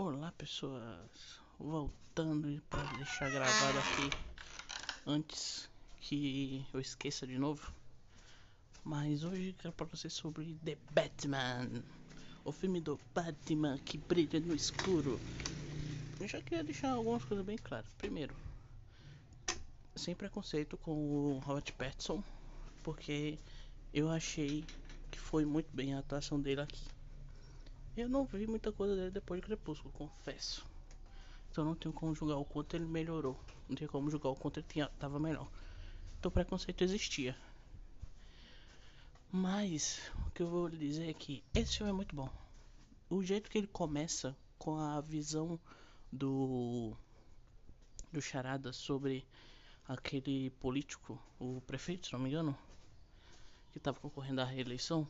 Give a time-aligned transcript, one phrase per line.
[0.00, 4.16] Olá pessoas, voltando para deixar gravado aqui
[5.04, 5.68] antes
[6.00, 7.72] que eu esqueça de novo.
[8.84, 11.82] Mas hoje quero pra vocês sobre The Batman,
[12.44, 15.18] o filme do Batman que brilha no escuro.
[16.20, 17.92] Eu já queria deixar algumas coisas bem claras.
[17.94, 18.36] Primeiro,
[19.96, 22.22] sem preconceito com o Robert Pattinson,
[22.84, 23.36] porque
[23.92, 24.64] eu achei
[25.10, 26.97] que foi muito bem a atuação dele aqui.
[27.98, 30.64] Eu não vi muita coisa dele depois de Crepúsculo, confesso.
[31.50, 33.36] Então não tenho como julgar o quanto ele melhorou.
[33.68, 35.50] Não tenho como julgar o quanto ele tinha, tava melhor.
[36.16, 37.36] Então preconceito existia.
[39.32, 42.30] Mas o que eu vou lhe dizer é que esse filme é muito bom.
[43.10, 45.58] O jeito que ele começa com a visão
[46.12, 46.96] do
[48.12, 49.26] do Charada sobre
[49.88, 52.56] aquele político, o prefeito, se não me engano,
[53.72, 55.06] que estava concorrendo à reeleição,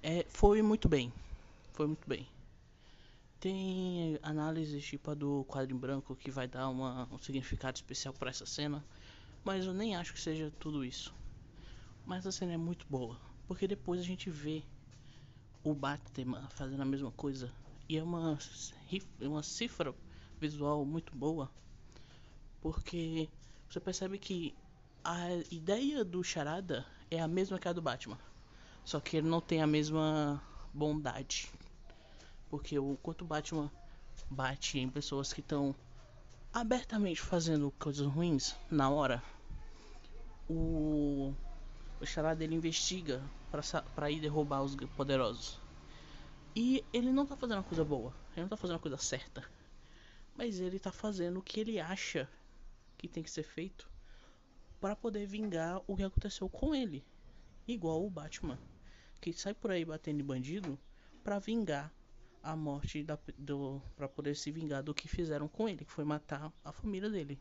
[0.00, 1.12] é, foi muito bem
[1.72, 2.28] foi muito bem.
[3.40, 8.14] Tem análises tipo a do quadro em branco que vai dar uma, um significado especial
[8.14, 8.84] para essa cena,
[9.44, 11.12] mas eu nem acho que seja tudo isso.
[12.06, 14.62] Mas a cena é muito boa, porque depois a gente vê
[15.64, 17.52] o Batman fazendo a mesma coisa
[17.88, 18.38] e é uma
[19.20, 19.94] uma cifra
[20.40, 21.50] visual muito boa,
[22.60, 23.28] porque
[23.68, 24.54] você percebe que
[25.04, 28.18] a ideia do Charada é a mesma que a do Batman,
[28.84, 30.42] só que ele não tem a mesma
[30.72, 31.50] bondade.
[32.52, 33.72] Porque o quanto Batman
[34.28, 35.74] bate em pessoas que estão
[36.52, 39.22] abertamente fazendo coisas ruins na hora,
[40.46, 41.34] o,
[41.98, 43.22] o charada dele investiga
[43.94, 45.58] para ir derrubar os poderosos.
[46.54, 49.42] E ele não tá fazendo a coisa boa, ele não tá fazendo a coisa certa.
[50.36, 52.28] Mas ele tá fazendo o que ele acha
[52.98, 53.88] que tem que ser feito
[54.78, 57.02] para poder vingar o que aconteceu com ele.
[57.66, 58.58] Igual o Batman,
[59.22, 60.78] que sai por aí batendo em bandido
[61.24, 61.90] para vingar
[62.42, 66.04] a morte da, do para poder se vingar do que fizeram com ele, que foi
[66.04, 67.38] matar a família dele.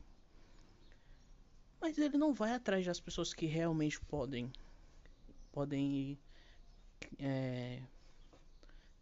[1.80, 4.52] Mas ele não vai atrás das pessoas que realmente podem
[5.52, 6.18] podem
[7.20, 7.82] é,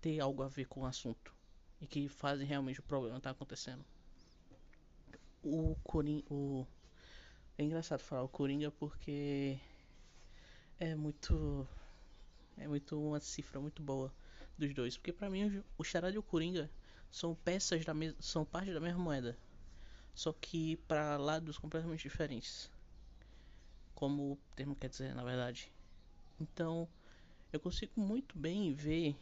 [0.02, 1.36] ter algo a ver com o assunto
[1.82, 3.84] e que fazem realmente o problema estar tá acontecendo.
[5.44, 6.66] O Coringa, o
[7.58, 9.60] é engraçado falar o Coringa porque
[10.80, 11.68] é muito
[12.58, 14.14] é muito uma cifra muito boa
[14.60, 16.70] dos dois, porque para mim o Charada e o Coringa
[17.10, 19.38] são peças da mesma, são parte da mesma moeda,
[20.14, 22.70] só que para lados completamente diferentes,
[23.96, 25.72] como o termo quer dizer, na verdade.
[26.40, 26.88] Então,
[27.52, 29.16] eu consigo muito bem ver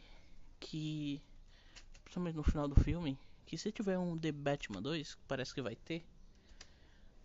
[0.60, 1.20] que,
[2.04, 5.62] principalmente no final do filme, que se tiver um The Batman 2, que parece que
[5.62, 6.04] vai ter,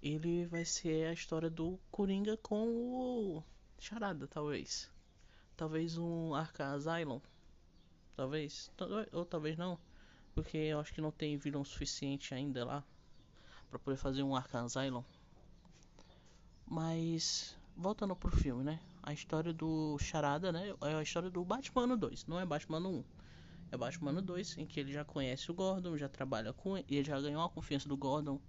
[0.01, 3.43] ele vai ser a história do Coringa com o
[3.79, 4.89] Charada, talvez.
[5.55, 7.21] Talvez um Arkham Asylum
[8.15, 8.71] Talvez.
[9.11, 9.77] Ou talvez não.
[10.33, 12.83] Porque eu acho que não tem vilão suficiente ainda lá.
[13.69, 15.03] Pra poder fazer um Arkham Asylum.
[16.67, 17.55] Mas.
[17.75, 18.79] Voltando pro filme, né?
[19.01, 20.75] A história do Charada, né?
[20.81, 22.27] É a história do Batman 2.
[22.27, 23.03] Não é Batman 1.
[23.71, 27.03] É Batman 2, em que ele já conhece o Gordon, já trabalha com ele, ele
[27.03, 28.39] já ganhou a confiança do Gordon.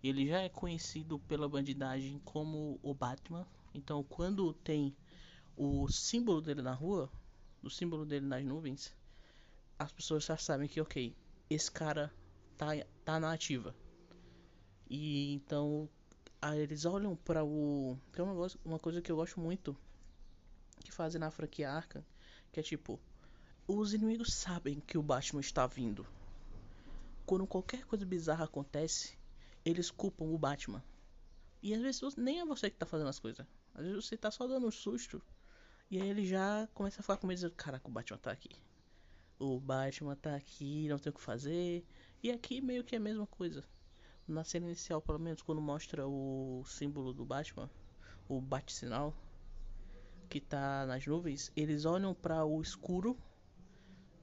[0.00, 3.44] Ele já é conhecido pela bandidagem como o Batman.
[3.74, 4.94] Então, quando tem
[5.56, 7.10] o símbolo dele na rua,
[7.60, 8.94] o símbolo dele nas nuvens,
[9.78, 11.14] as pessoas já sabem que, ok,
[11.48, 12.12] esse cara
[12.56, 12.68] tá,
[13.04, 13.74] tá na ativa.
[14.90, 15.88] E então
[16.54, 17.96] eles olham para o.
[18.12, 19.76] Tem um negócio, uma coisa que eu gosto muito
[20.82, 22.04] que fazem na franquia Arkham,
[22.52, 23.00] que é tipo,
[23.66, 26.06] os inimigos sabem que o Batman está vindo.
[27.26, 29.18] Quando qualquer coisa bizarra acontece,
[29.64, 30.82] eles culpam o Batman.
[31.62, 33.46] E às vezes nem é você que tá fazendo as coisas.
[33.74, 35.20] Às vezes você tá só dando um susto.
[35.90, 38.50] E aí ele já começa a falar com medo, caraca, o Batman tá aqui
[39.38, 41.84] o Batman tá aqui, não tem o que fazer.
[42.22, 43.64] E aqui meio que é a mesma coisa.
[44.26, 47.70] Na cena inicial, pelo menos, quando mostra o símbolo do Batman,
[48.28, 49.14] o bate-sinal,
[50.28, 53.16] que tá nas nuvens, eles olham para o escuro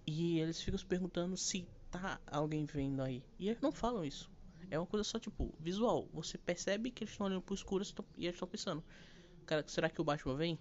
[0.05, 3.23] e eles ficam se perguntando se tá alguém vendo aí.
[3.39, 4.29] E eles não falam isso.
[4.69, 6.07] É uma coisa só tipo visual.
[6.13, 7.83] Você percebe que eles estão olhando pro escuro
[8.17, 8.83] e eles estão pensando:
[9.45, 10.59] Cara, será que o Batman vem?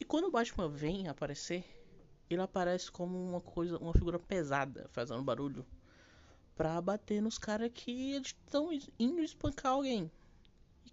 [0.00, 1.64] E quando o Batman vem aparecer,
[2.28, 5.64] ele aparece como uma coisa, uma figura pesada, fazendo barulho,
[6.54, 10.10] pra bater nos caras que estão indo espancar alguém.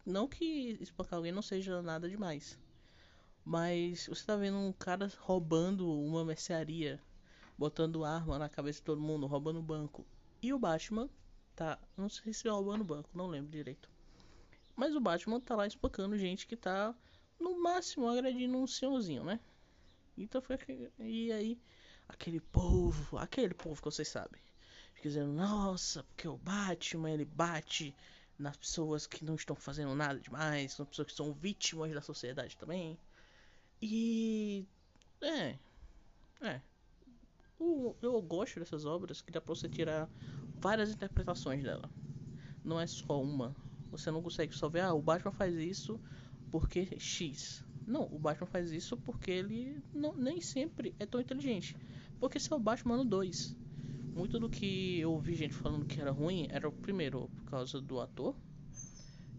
[0.06, 2.60] Não que espancar alguém não seja nada demais.
[3.46, 7.02] Mas você tá vendo um cara roubando uma mercearia,
[7.58, 10.06] botando arma na cabeça de todo mundo, roubando banco.
[10.42, 11.10] E o Batman
[11.56, 13.90] tá, não sei se roubando banco, não lembro direito.
[14.76, 16.96] Mas o Batman tá lá espancando gente que tá
[17.40, 19.40] no máximo agredindo um senhorzinho, né?
[20.18, 20.58] Então foi
[21.00, 21.60] e aí
[22.08, 24.42] aquele povo, aquele povo que vocês sabem,
[25.02, 27.96] dizendo, nossa, porque o Batman ele bate
[28.38, 32.58] nas pessoas que não estão fazendo nada demais, nas pessoas que são vítimas da sociedade
[32.58, 32.98] também.
[33.82, 34.66] E.
[35.22, 35.58] É.
[36.42, 36.62] É.
[37.60, 40.10] O, eu gosto dessas obras que dá pra você tirar
[40.56, 41.90] várias interpretações dela.
[42.64, 43.56] Não é só uma.
[43.92, 46.00] Você não consegue só ver, ah, o Batman faz isso
[46.52, 47.64] porque X.
[47.86, 51.76] Não, o Batman faz isso porque ele não, nem sempre é tão inteligente.
[52.20, 53.56] Porque esse é o Batman 2.
[54.16, 58.00] Muito do que eu ouvi gente falando que era ruim era, primeiro, por causa do
[58.00, 58.36] ator.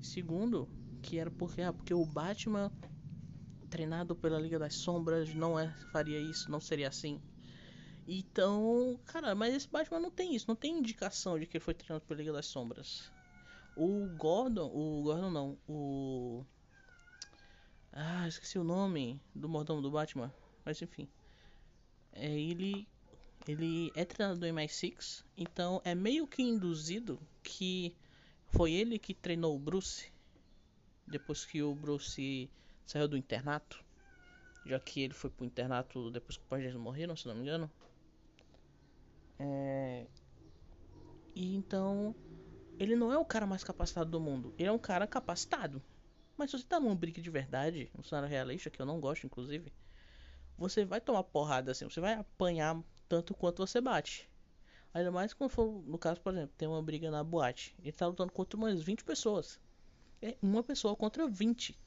[0.03, 0.69] Segundo,
[1.01, 2.71] que era porque, ah, porque o Batman
[3.71, 7.21] treinado pela Liga das Sombras não é, faria isso, não seria assim.
[8.07, 11.75] Então, cara, mas esse Batman não tem isso, não tem indicação de que ele foi
[11.75, 13.11] treinado pela Liga das Sombras.
[13.75, 16.45] O Gordon, o Gordon não, o
[17.97, 20.33] ah, esqueci o nome do mordomo do Batman,
[20.65, 21.09] mas enfim.
[22.13, 22.89] É, ele
[23.47, 27.95] ele é treinador do MI6, então é meio que induzido que
[28.49, 30.11] foi ele que treinou o Bruce
[31.07, 32.51] depois que o Bruce
[32.87, 33.85] saiu do internato,
[34.65, 37.43] já que ele foi pro internato depois que os pais dele morreram, se não me
[37.43, 37.71] engano.
[39.39, 40.07] É...
[41.35, 42.15] E então,
[42.79, 45.83] ele não é o cara mais capacitado do mundo, ele é um cara capacitado.
[46.37, 49.25] Mas se você tá num brick de verdade, um cenário realista, que eu não gosto,
[49.25, 49.73] inclusive,
[50.57, 54.29] você vai tomar porrada assim, você vai apanhar tanto quanto você bate.
[54.93, 57.75] Ainda mais quando for, no caso, por exemplo, tem uma briga na boate.
[57.81, 59.61] Ele tá lutando contra umas 20 pessoas.
[60.23, 61.79] É uma pessoa contra 20.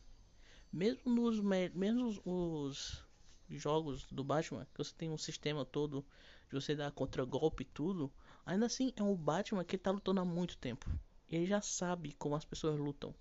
[0.72, 3.06] Mesmo nos mesmo os
[3.50, 6.06] jogos do Batman, que você tem um sistema todo
[6.50, 8.12] de você dar contra golpe e tudo,
[8.46, 10.90] ainda assim é um Batman que tá lutando há muito tempo.
[11.30, 13.16] Ele já sabe como as pessoas lutam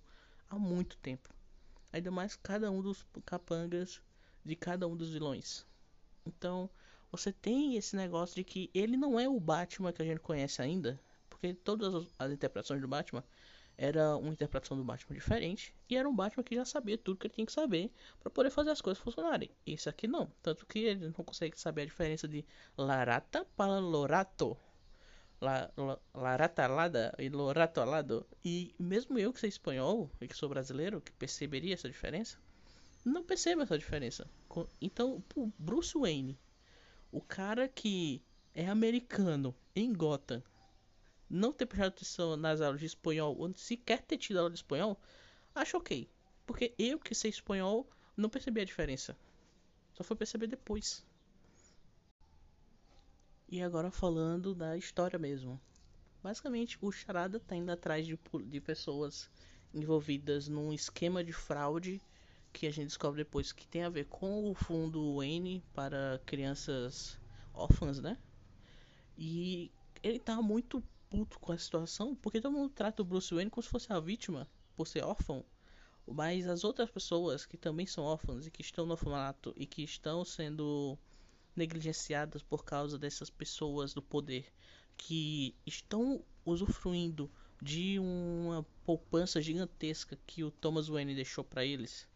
[0.49, 1.29] há muito tempo.
[1.91, 4.01] Ainda mais cada um dos capangas
[4.43, 5.65] de cada um dos vilões.
[6.25, 6.69] Então,
[7.11, 10.61] você tem esse negócio de que ele não é o Batman que a gente conhece
[10.61, 10.99] ainda,
[11.29, 13.23] porque todas as interpretações do Batman
[13.77, 17.27] era uma interpretação do Batman diferente e era um Batman que já sabia tudo que
[17.27, 19.49] ele tinha que saber para poder fazer as coisas funcionarem.
[19.65, 22.43] Esse aqui não, tanto que ele não consegue saber a diferença de
[22.75, 24.57] Larata para Lorato.
[25.39, 28.25] La, la, laratalada e loratolado.
[28.43, 32.37] E mesmo eu que sou espanhol e que sou brasileiro, que perceberia essa diferença,
[33.05, 34.29] não percebo essa diferença.
[34.81, 36.37] Então, o Bruce Wayne,
[37.11, 38.21] o cara que
[38.53, 40.43] é americano em Gotham,
[41.29, 44.99] não ter prestado atenção nas aulas de espanhol, ou sequer ter tido aula de espanhol,
[45.53, 46.09] acho ok.
[46.45, 49.17] Porque eu que sei espanhol, não percebi a diferença.
[49.93, 51.05] Só foi perceber depois.
[53.49, 55.59] E agora falando da história mesmo.
[56.21, 59.29] Basicamente, o Charada tá indo atrás de, de pessoas
[59.73, 62.01] envolvidas num esquema de fraude
[62.51, 67.17] que a gente descobre depois que tem a ver com o fundo Wayne para crianças
[67.53, 68.17] órfãs, né?
[69.17, 69.71] E
[70.03, 73.63] ele tá muito puto com a situação porque todo mundo trata o Bruce Wayne como
[73.63, 75.45] se fosse a vítima por ser órfão.
[76.05, 79.83] Mas as outras pessoas que também são órfãs e que estão no orfanato e que
[79.83, 80.97] estão sendo
[81.57, 84.45] negligenciadas por causa dessas pessoas do poder
[84.95, 87.29] que estão usufruindo
[87.61, 92.07] de uma poupança gigantesca que o Thomas Wayne deixou para eles,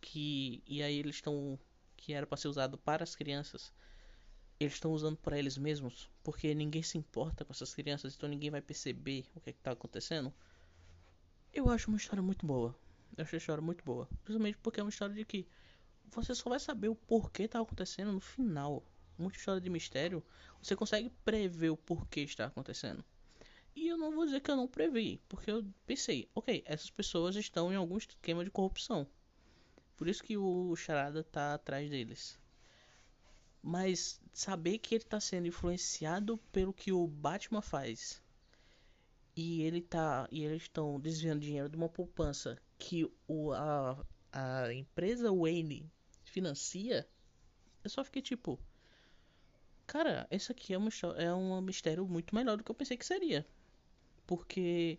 [0.00, 1.58] que e aí eles estão
[1.96, 3.72] que era para ser usado para as crianças,
[4.60, 8.50] eles estão usando para eles mesmos, porque ninguém se importa com essas crianças, então ninguém
[8.50, 10.32] vai perceber o que é está acontecendo.
[11.52, 12.74] Eu acho uma história muito boa.
[13.16, 15.46] Eu acho uma história muito boa, principalmente porque é uma história de que
[16.10, 18.82] você só vai saber o porquê tá acontecendo no final.
[19.16, 20.22] Muita história de mistério,
[20.62, 23.04] você consegue prever o porquê está acontecendo.
[23.76, 27.34] E eu não vou dizer que eu não previ, porque eu pensei, ok, essas pessoas
[27.36, 29.06] estão em algum esquema de corrupção.
[29.96, 32.38] Por isso que o Charada tá atrás deles.
[33.62, 38.22] Mas saber que ele está sendo influenciado pelo que o Batman faz.
[39.36, 40.28] E ele tá.
[40.30, 44.04] E eles estão desviando dinheiro de uma poupança que o, a,
[44.34, 45.88] a empresa Wayne
[46.24, 47.08] financia,
[47.84, 48.58] eu só fiquei tipo.
[49.86, 53.06] Cara, esse aqui é, uma, é um mistério muito melhor do que eu pensei que
[53.06, 53.46] seria.
[54.26, 54.98] Porque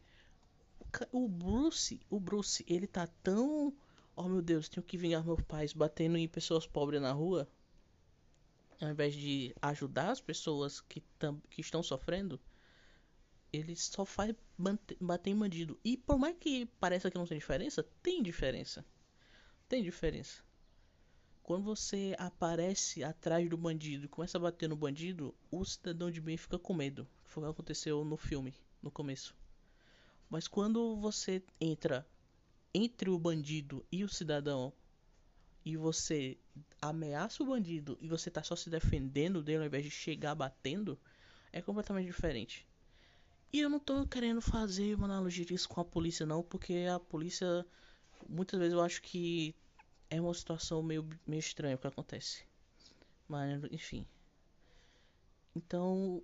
[1.12, 3.75] o Bruce, o Bruce, ele tá tão.
[4.15, 7.46] Oh meu Deus, tenho que vingar meus pais batendo em pessoas pobres na rua.
[8.80, 12.39] Ao invés de ajudar as pessoas que, tam, que estão sofrendo,
[13.51, 14.34] ele só faz
[15.00, 15.77] bater em bandido.
[15.84, 18.86] E por mais que pareça que não tem diferença, tem diferença.
[19.69, 20.43] Tem diferença.
[21.43, 26.19] Quando você aparece atrás do bandido e começa a bater no bandido, o cidadão de
[26.19, 27.07] bem fica com medo.
[27.24, 29.36] Foi o que aconteceu no filme, no começo.
[30.29, 32.07] Mas quando você entra
[32.74, 34.74] entre o bandido e o cidadão
[35.65, 36.38] e você
[36.81, 41.00] ameaça o bandido e você tá só se defendendo dele ao invés de chegar batendo,
[41.53, 42.67] É completamente diferente.
[43.51, 47.00] E eu não tô querendo fazer uma analogia disso com a polícia, não, porque a
[47.00, 47.65] polícia,
[48.29, 49.55] muitas vezes eu acho que
[50.10, 52.44] é uma situação meio, meio estranha o que acontece.
[53.27, 54.05] Mas, enfim.
[55.55, 56.22] Então,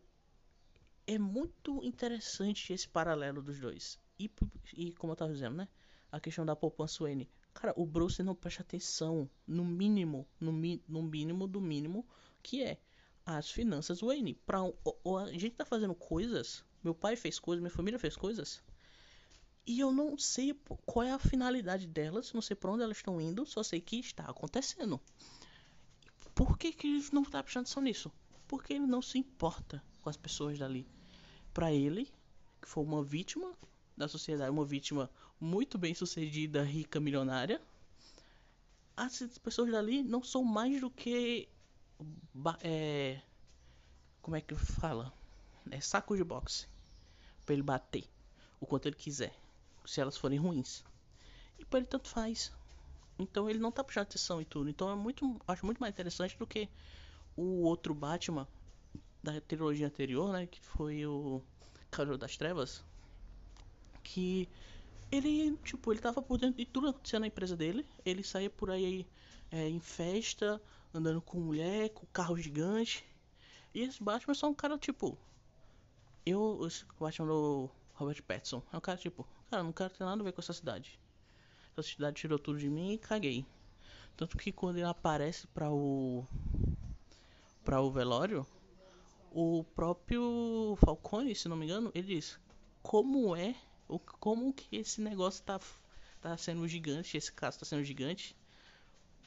[1.08, 4.00] é muito interessante esse paralelo dos dois.
[4.20, 4.30] E,
[4.76, 5.68] e como eu tava dizendo, né?
[6.12, 7.30] A questão da poupança Wayne.
[7.54, 12.06] Cara, o Bruce não presta atenção no mínimo, no, mi, no mínimo do mínimo,
[12.42, 12.78] que é
[13.26, 14.36] as finanças Wayne.
[14.46, 18.62] Pra, o, a gente tá fazendo coisas, meu pai fez coisas, minha família fez coisas,
[19.66, 23.22] e eu não sei qual é a finalidade delas, não sei para onde elas estão
[23.22, 25.00] indo, só sei que está acontecendo.
[26.34, 28.12] Por que, que ele não está prestando atenção nisso?
[28.48, 30.88] Porque ele não se importa com as pessoas dali.
[31.54, 32.12] Para ele,
[32.62, 33.54] que foi uma vítima
[33.96, 37.62] da sociedade, uma vítima muito bem sucedida, rica, milionária,
[38.98, 41.48] as pessoas dali não são mais do que.
[42.64, 43.22] É,
[44.22, 45.14] como é que fala?
[45.70, 46.68] É saco de boxe.
[47.46, 48.06] Pra ele bater
[48.60, 49.41] o quanto ele quiser
[49.86, 50.84] se elas forem ruins.
[51.60, 52.52] E para ele tanto faz.
[53.20, 54.70] Então ele não tá puxando atenção e tudo.
[54.70, 56.68] Então é muito, acho muito mais interessante do que
[57.36, 58.48] o outro Batman
[59.24, 61.42] da trilogia anterior, né, que foi o
[61.92, 62.84] Cavaleiro das Trevas,
[64.04, 64.50] que
[65.12, 67.86] ele, tipo, ele tava por dentro de tudo acontecendo na empresa dele.
[68.06, 69.06] Ele saía por aí
[69.52, 70.62] é, em festa,
[70.94, 73.06] andando com mulher, com carro gigante.
[73.74, 75.18] E esse Batman é só um cara, tipo.
[76.26, 80.22] Eu, esse Batman do Robert Pattinson, é um cara, tipo, Cara, não quero ter nada
[80.22, 80.98] a ver com essa cidade.
[81.74, 83.46] Essa cidade tirou tudo de mim e caguei.
[84.16, 86.26] Tanto que quando ele aparece para o
[87.62, 88.48] para o velório,
[89.30, 92.40] o próprio Falcone, se não me engano, ele diz:
[92.82, 93.54] "Como é,
[94.22, 95.60] como que esse negócio tá
[96.22, 98.34] tá sendo gigante, esse caso tá sendo gigante?"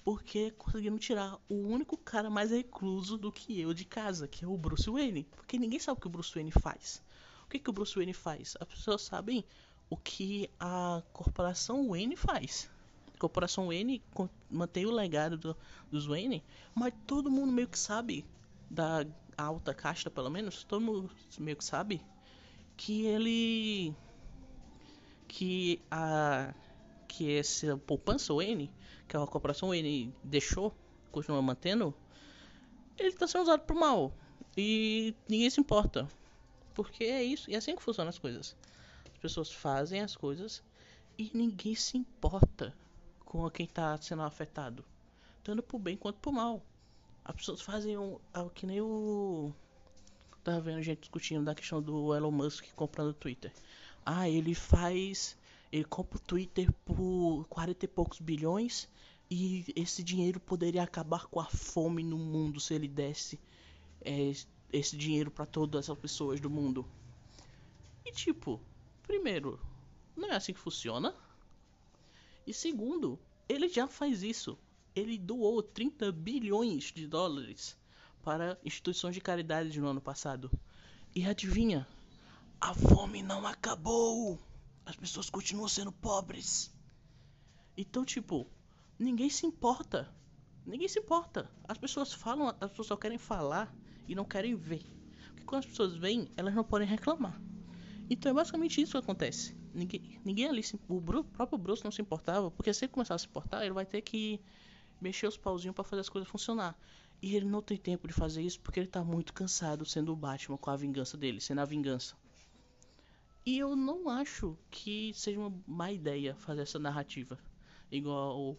[0.02, 4.48] Porque conseguiram tirar o único cara mais recluso do que eu de casa, que é
[4.48, 5.24] o Bruce Wayne.
[5.36, 7.02] Porque ninguém sabe o que o Bruce Wayne faz.
[7.44, 8.56] O que, que o Bruce Wayne faz?
[8.58, 9.44] As pessoas sabem
[9.88, 12.70] o que a corporação Wayne faz.
[13.14, 14.02] A corporação Wayne
[14.50, 15.56] mantém o legado do,
[15.90, 16.42] dos Wayne,
[16.74, 18.24] mas todo mundo meio que sabe,
[18.70, 22.00] da alta casta pelo menos, todo mundo meio que sabe
[22.76, 23.94] que ele.
[25.28, 26.54] que a.
[27.06, 28.70] que essa poupança Wayne,
[29.06, 30.74] que a corporação Wayne deixou,
[31.12, 31.94] continua mantendo,
[32.98, 34.12] ele está sendo usado pro mal.
[34.56, 36.08] E ninguém se importa.
[36.74, 38.56] Porque é isso, e é assim que funcionam as coisas
[39.24, 40.62] pessoas fazem as coisas
[41.16, 42.76] e ninguém se importa
[43.24, 44.84] com quem está sendo afetado,
[45.42, 46.62] tanto por bem quanto por mal.
[47.24, 49.50] As pessoas fazem um, algo que nem o.
[50.42, 53.50] Tava vendo gente discutindo da questão do Elon Musk comprando o Twitter.
[54.04, 55.38] Ah, ele faz.
[55.72, 58.86] Ele compra o Twitter por 40 e poucos bilhões.
[59.30, 63.40] E esse dinheiro poderia acabar com a fome no mundo se ele desse
[64.02, 64.32] é,
[64.70, 66.86] esse dinheiro para todas as pessoas do mundo.
[68.04, 68.60] E tipo,
[69.06, 69.60] Primeiro,
[70.16, 71.14] não é assim que funciona.
[72.46, 73.18] E segundo,
[73.48, 74.58] ele já faz isso.
[74.94, 77.76] Ele doou 30 bilhões de dólares
[78.22, 80.50] para instituições de caridade no ano passado.
[81.14, 81.86] E adivinha?
[82.60, 84.38] A fome não acabou.
[84.86, 86.72] As pessoas continuam sendo pobres.
[87.76, 88.46] Então, tipo,
[88.98, 90.12] ninguém se importa.
[90.64, 91.50] Ninguém se importa.
[91.68, 93.74] As pessoas falam, as pessoas só querem falar
[94.08, 94.84] e não querem ver.
[95.28, 97.38] Porque quando as pessoas veem, elas não podem reclamar.
[98.08, 99.54] Então é basicamente isso que acontece.
[99.72, 103.18] Ninguém, ninguém ali, o Bruce, próprio Bruce não se importava, porque se ele começar a
[103.18, 104.40] se importar, ele vai ter que
[105.00, 106.78] mexer os pauzinhos para fazer as coisas funcionar.
[107.20, 110.16] E ele não tem tempo de fazer isso porque ele tá muito cansado sendo o
[110.16, 112.14] Batman com a vingança dele, sendo a vingança.
[113.46, 117.38] E eu não acho que seja uma má ideia fazer essa narrativa,
[117.90, 118.56] igual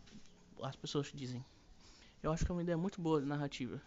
[0.62, 1.44] as pessoas dizem.
[2.22, 3.82] Eu acho que é uma ideia muito boa de narrativa.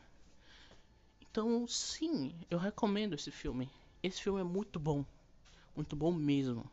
[1.20, 3.70] Então, sim, eu recomendo esse filme.
[4.02, 5.04] Esse filme é muito bom.
[5.78, 6.68] Muito bom mesmo.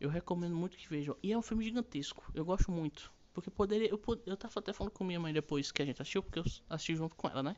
[0.00, 1.14] Eu recomendo muito que vejam.
[1.22, 2.24] E é um filme gigantesco.
[2.34, 3.12] Eu gosto muito.
[3.34, 3.90] Porque poderia.
[3.90, 6.44] Eu, eu tava até falando com minha mãe depois que a gente assistiu, porque eu
[6.70, 7.54] assisti junto com ela, né?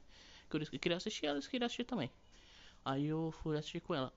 [0.51, 2.11] Que eu queria assistir, ela disse que queria assistir também.
[2.85, 4.13] Aí eu fui assistir com ela.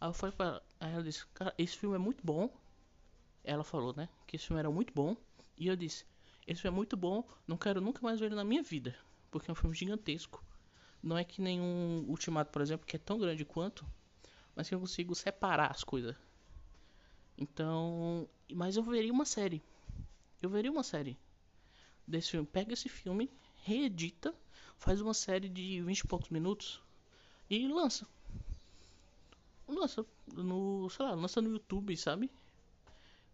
[0.00, 2.48] Aí eu falei pra ela, aí ela disse, cara, esse filme é muito bom.
[3.42, 4.08] Ela falou, né?
[4.28, 5.16] Que esse filme era muito bom.
[5.56, 6.06] E eu disse,
[6.46, 8.94] esse filme é muito bom, não quero nunca mais ver ele na minha vida.
[9.28, 10.40] Porque é um filme gigantesco.
[11.02, 13.84] Não é que nenhum Ultimato, por exemplo, que é tão grande quanto
[14.58, 16.16] mas que eu consigo separar as coisas.
[17.38, 19.62] Então, mas eu veria uma série.
[20.42, 21.16] Eu veria uma série
[22.04, 22.44] desse filme.
[22.44, 23.30] Pega esse filme,
[23.62, 24.34] reedita,
[24.76, 26.82] faz uma série de 20 e poucos minutos
[27.48, 28.04] e lança.
[29.68, 32.28] Lança no, sei lá, lança no YouTube, sabe?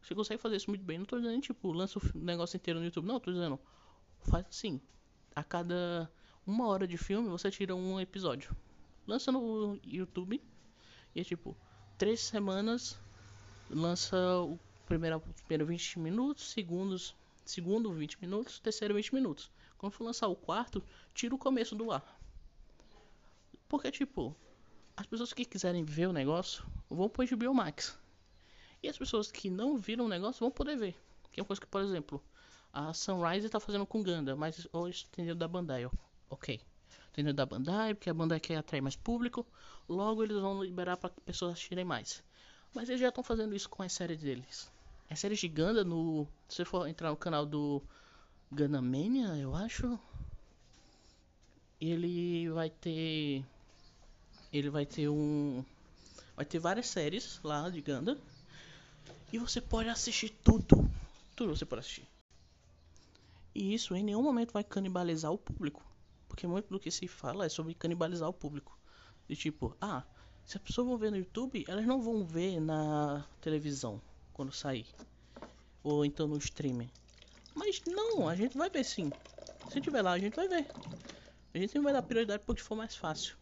[0.02, 0.98] Você consegue fazer isso muito bem.
[0.98, 3.06] Não tô dizendo, tipo, lança o negócio inteiro no YouTube.
[3.06, 3.58] Não, tô dizendo,
[4.18, 4.78] faz assim.
[5.34, 6.12] A cada
[6.46, 8.54] uma hora de filme, você tira um episódio.
[9.06, 10.38] lança no YouTube
[11.14, 11.56] e é tipo,
[11.96, 12.98] três semanas
[13.70, 19.50] lança o primeiro, primeiro 20 minutos, segundos, segundo 20 minutos, terceiro 20 minutos.
[19.78, 20.82] Quando for lançar o quarto,
[21.14, 22.20] tira o começo do ar.
[23.68, 24.34] Porque tipo,
[24.96, 27.98] as pessoas que quiserem ver o negócio vão pro HBO Max.
[28.82, 30.96] E as pessoas que não viram o negócio vão poder ver.
[31.32, 32.22] Que é uma coisa que, por exemplo,
[32.72, 35.88] a Sunrise tá fazendo com Ganda, mas hoje entendeu da Bandai,
[36.28, 36.60] ok.
[37.14, 39.46] Entendeu da Bandai, porque a Bandai quer atrair mais público,
[39.88, 42.24] logo eles vão liberar para pessoas assistirem mais.
[42.74, 44.68] Mas eles já estão fazendo isso com as séries deles.
[45.08, 47.80] As séries de Ganda no, se você for entrar no canal do
[48.50, 49.96] Ganamania, eu acho,
[51.80, 53.44] ele vai ter
[54.52, 55.64] ele vai ter um
[56.34, 58.18] vai ter várias séries lá de Ganda
[59.32, 60.90] e você pode assistir tudo.
[61.36, 62.08] Tudo você pode assistir.
[63.54, 65.93] E isso em nenhum momento vai canibalizar o público.
[66.34, 68.76] Porque muito do que se fala é sobre canibalizar o público.
[69.28, 70.02] De tipo, ah,
[70.44, 74.84] se as pessoas vão ver no YouTube, elas não vão ver na televisão quando sair.
[75.84, 76.90] Ou então no streaming.
[77.54, 79.12] Mas não, a gente vai ver sim.
[79.70, 80.66] Se tiver lá, a gente vai ver.
[81.54, 83.36] A gente sempre vai dar prioridade porque for mais fácil.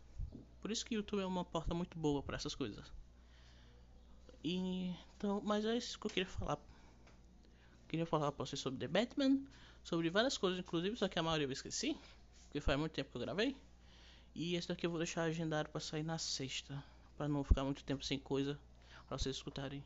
[0.61, 2.93] Por isso que o YouTube é uma porta muito boa para essas coisas.
[4.45, 6.59] E, então, mas é isso que eu queria falar.
[7.89, 9.41] Queria falar pra vocês sobre The Batman,
[9.83, 11.97] sobre várias coisas, inclusive, só que a maioria eu esqueci,
[12.53, 13.57] porque faz muito tempo que eu gravei.
[14.35, 16.85] E esse daqui eu vou deixar agendado para sair na sexta,
[17.17, 18.61] para não ficar muito tempo sem coisa
[19.09, 19.83] para vocês escutarem.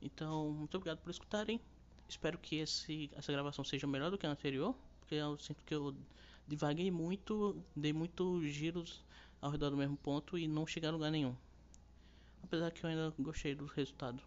[0.00, 1.60] Então, muito obrigado por escutarem.
[2.08, 5.74] Espero que esse, essa gravação seja melhor do que a anterior, porque eu sinto que
[5.74, 5.94] eu
[6.48, 9.04] divaguei muito, dei muitos giros
[9.42, 11.36] ao redor do mesmo ponto e não cheguei a lugar nenhum.
[12.42, 14.22] Apesar que eu ainda gostei do resultado.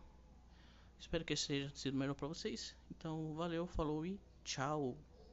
[0.99, 2.75] Espero que seja sido melhor para vocês.
[2.91, 4.95] Então, valeu, falou e tchau.